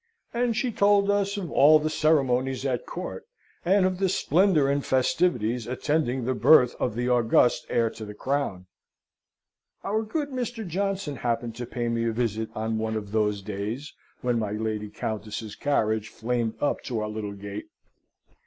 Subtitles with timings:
[0.33, 3.27] And she told us of all the ceremonies at court,
[3.63, 8.15] and of the splendour and festivities attending the birth of the august heir to the
[8.15, 8.65] crown;
[9.83, 10.67] Our good Mr.
[10.67, 14.89] Johnson happened to pay me a visit on one of those days when my lady
[14.89, 17.67] countess's carriage flamed up to our little gate.